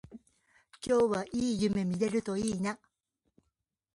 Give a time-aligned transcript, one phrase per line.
[0.83, 2.79] 今日はいい夢見れるといいな